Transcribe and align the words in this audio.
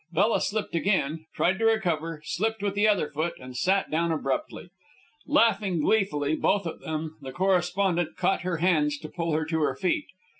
Bella 0.11 0.41
slipped 0.41 0.73
again, 0.73 1.27
tried 1.35 1.59
to 1.59 1.65
recover, 1.65 2.23
slipped 2.25 2.63
with 2.63 2.73
the 2.73 2.87
other 2.87 3.07
foot, 3.11 3.35
and 3.39 3.55
sat 3.55 3.91
down 3.91 4.11
abruptly. 4.11 4.71
Laughing 5.27 5.79
gleefully, 5.81 6.35
both 6.35 6.65
of 6.65 6.79
them, 6.79 7.17
the 7.21 7.31
correspondent 7.31 8.17
caught 8.17 8.41
her 8.41 8.57
hands 8.57 8.97
to 8.97 9.09
pull 9.09 9.33
her 9.33 9.45
to 9.45 9.59
her 9.61 9.75
feet. 9.75 10.05